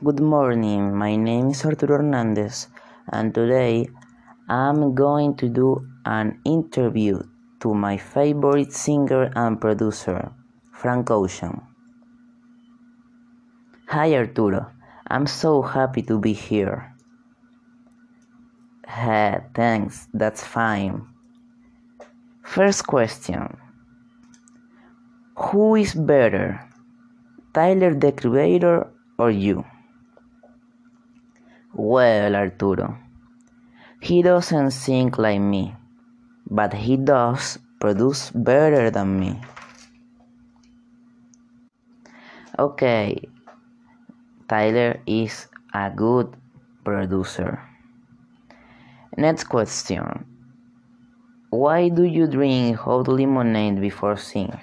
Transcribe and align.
Good 0.00 0.20
morning, 0.20 0.94
my 0.94 1.16
name 1.16 1.50
is 1.50 1.64
Arturo 1.64 1.96
Hernandez, 1.96 2.68
and 3.10 3.34
today 3.34 3.88
I'm 4.48 4.94
going 4.94 5.34
to 5.38 5.48
do 5.48 5.88
an 6.06 6.38
interview 6.44 7.18
to 7.58 7.74
my 7.74 7.96
favorite 7.96 8.72
singer 8.72 9.32
and 9.34 9.60
producer, 9.60 10.30
Frank 10.70 11.10
Ocean. 11.10 11.62
Hi 13.88 14.14
Arturo, 14.14 14.70
I'm 15.08 15.26
so 15.26 15.62
happy 15.62 16.02
to 16.02 16.20
be 16.20 16.32
here. 16.32 16.94
Hey, 18.86 19.40
thanks, 19.52 20.06
that's 20.14 20.44
fine. 20.44 21.08
First 22.44 22.86
question 22.86 23.56
Who 25.38 25.74
is 25.74 25.92
better, 25.92 26.60
Tyler 27.52 27.94
the 27.94 28.12
Creator 28.12 28.92
or 29.18 29.32
you? 29.32 29.64
Well, 31.74 32.34
Arturo, 32.34 32.98
he 34.00 34.22
doesn't 34.22 34.70
sing 34.70 35.12
like 35.18 35.40
me, 35.40 35.74
but 36.50 36.72
he 36.72 36.96
does 36.96 37.58
produce 37.80 38.30
better 38.30 38.90
than 38.90 39.20
me. 39.20 39.40
Okay, 42.58 43.20
Tyler 44.48 45.00
is 45.06 45.46
a 45.74 45.90
good 45.94 46.34
producer. 46.84 47.62
Next 49.16 49.44
question. 49.44 50.24
Why 51.50 51.88
do 51.88 52.02
you 52.04 52.26
drink 52.26 52.76
hot 52.78 53.08
lemonade 53.08 53.80
before 53.80 54.16
sing? 54.16 54.58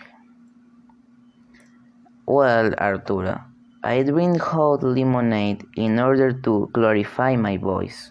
Well, 2.25 2.73
Arturo, 2.77 3.41
I 3.85 4.01
drink 4.01 4.41
hot 4.41 4.81
lemonade 4.81 5.63
in 5.77 5.99
order 5.99 6.33
to 6.33 6.71
glorify 6.73 7.35
my 7.35 7.57
voice. 7.57 8.09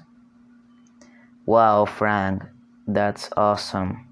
Wow, 1.47 1.85
Frank, 1.85 2.45
that's 2.87 3.29
awesome. 3.37 4.07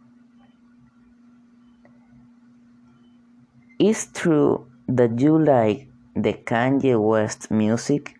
Is 3.78 4.08
true 4.12 4.66
that 4.88 5.20
you 5.20 5.38
like 5.38 5.86
the 6.16 6.32
Kanye 6.32 7.00
West 7.00 7.48
music? 7.52 8.18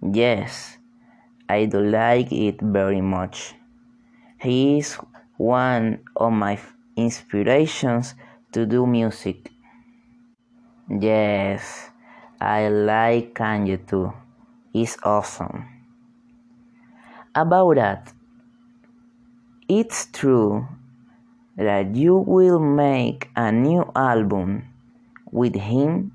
Yes, 0.00 0.78
I 1.48 1.64
do 1.64 1.80
like 1.80 2.30
it 2.30 2.60
very 2.62 3.00
much. 3.00 3.56
He 4.40 4.78
is 4.78 4.94
one 5.36 6.04
of 6.14 6.32
my 6.32 6.60
inspirations 6.94 8.14
to 8.52 8.64
do 8.64 8.86
music. 8.86 9.50
Yes, 10.90 11.90
I 12.40 12.68
like 12.68 13.34
Kanye 13.34 13.86
too. 13.86 14.12
It's 14.72 14.96
awesome. 15.02 15.68
About 17.34 17.76
that, 17.76 18.12
it's 19.68 20.06
true 20.06 20.66
that 21.56 21.94
you 21.94 22.16
will 22.16 22.58
make 22.58 23.28
a 23.36 23.52
new 23.52 23.84
album 23.94 24.64
with 25.30 25.54
him? 25.54 26.12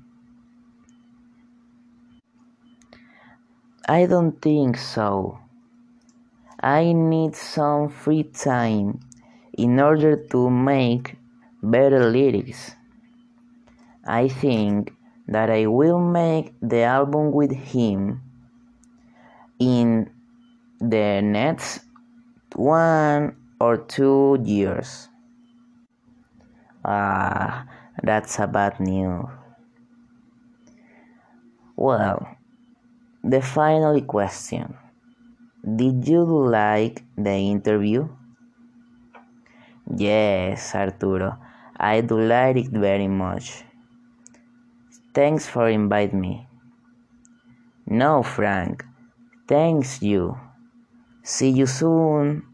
I 3.86 4.06
don't 4.06 4.40
think 4.40 4.78
so. 4.78 5.38
I 6.60 6.92
need 6.92 7.36
some 7.36 7.90
free 7.90 8.24
time 8.24 9.00
in 9.52 9.78
order 9.78 10.16
to 10.16 10.50
make 10.50 11.16
better 11.62 12.10
lyrics. 12.10 12.74
I 14.06 14.28
think 14.28 14.92
that 15.28 15.50
I 15.50 15.66
will 15.66 15.98
make 15.98 16.54
the 16.60 16.82
album 16.82 17.32
with 17.32 17.52
him 17.52 18.20
in 19.58 20.10
the 20.80 21.20
next 21.22 21.80
one 22.54 23.36
or 23.60 23.78
two 23.78 24.38
years. 24.44 25.08
Ah, 26.84 27.64
that's 28.02 28.38
a 28.38 28.46
bad 28.46 28.78
news. 28.78 29.24
Well, 31.76 32.36
the 33.24 33.40
final 33.40 34.00
question. 34.02 34.76
Did 35.64 36.06
you 36.06 36.24
like 36.24 37.02
the 37.16 37.32
interview? 37.32 38.08
Yes, 39.96 40.74
Arturo, 40.74 41.38
I 41.76 42.02
do 42.02 42.20
like 42.20 42.56
it 42.56 42.70
very 42.70 43.08
much. 43.08 43.64
Thanks 45.14 45.46
for 45.46 45.68
inviting 45.68 46.20
me. 46.20 46.46
No, 47.86 48.22
Frank. 48.22 48.84
Thanks 49.46 50.02
you. 50.02 50.36
See 51.22 51.50
you 51.50 51.66
soon. 51.66 52.53